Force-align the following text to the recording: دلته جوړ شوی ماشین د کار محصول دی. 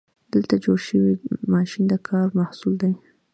دلته 0.33 0.55
جوړ 0.63 0.77
شوی 0.87 1.13
ماشین 1.53 1.83
د 1.91 1.93
کار 2.07 2.27
محصول 2.39 2.73
دی. 2.81 2.93